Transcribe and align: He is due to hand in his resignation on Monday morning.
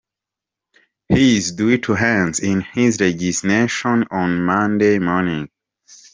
He 1.09 1.37
is 1.37 1.51
due 1.51 1.77
to 1.77 1.93
hand 1.93 2.39
in 2.39 2.61
his 2.61 2.99
resignation 2.99 4.05
on 4.09 4.43
Monday 4.43 4.97
morning. 4.97 5.47